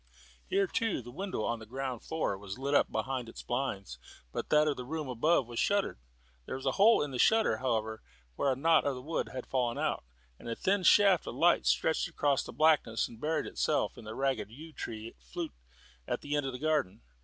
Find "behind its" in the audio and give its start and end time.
2.91-3.43